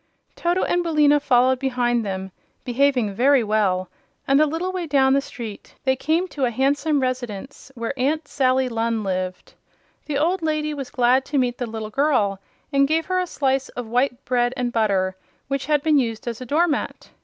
[0.35, 2.31] Toto and Billina followed behind them,
[2.65, 3.87] behaving very well,
[4.27, 8.27] and a little way down the street they came to a handsome residence where Aunt
[8.27, 9.53] Sally Lunn lived.
[10.07, 12.39] The old lady was glad to meet the little girl
[12.73, 15.15] and gave her a slice of white bread and butter
[15.49, 17.11] which had been used as a door mat.